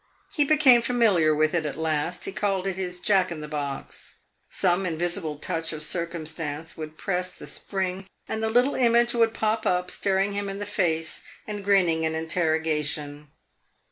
[0.33, 4.15] He became familiar with it at last; he called it his Jack in the box.
[4.49, 9.67] Some invisible touch of circumstance would press the spring, and the little image would pop
[9.67, 13.27] up, staring him in the face and grinning an interrogation.